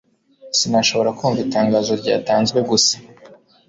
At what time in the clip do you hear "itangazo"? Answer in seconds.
1.45-1.91